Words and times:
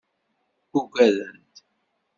Ugadent. 0.79 1.53